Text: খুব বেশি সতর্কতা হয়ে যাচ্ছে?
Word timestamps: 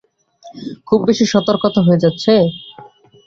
খুব 0.87 0.99
বেশি 1.07 1.25
সতর্কতা 1.33 1.79
হয়ে 1.81 2.01
যাচ্ছে? 2.03 2.33